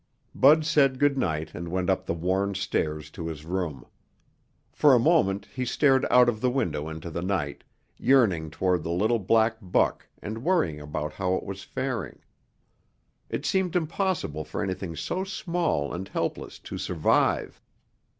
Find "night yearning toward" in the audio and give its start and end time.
7.21-8.81